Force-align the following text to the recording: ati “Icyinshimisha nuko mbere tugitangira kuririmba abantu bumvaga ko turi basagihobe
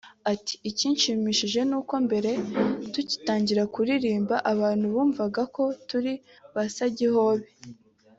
ati 0.33 0.53
“Icyinshimisha 0.69 1.61
nuko 1.69 1.93
mbere 2.05 2.31
tugitangira 2.93 3.63
kuririmba 3.73 4.35
abantu 4.51 4.85
bumvaga 4.93 5.41
ko 5.55 5.63
turi 5.87 6.13
basagihobe 6.55 7.47